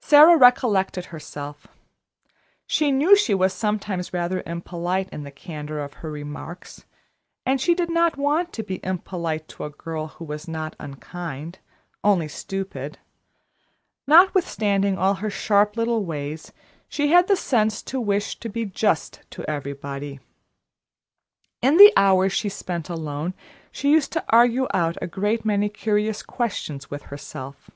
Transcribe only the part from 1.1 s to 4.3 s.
herself. She knew she was sometimes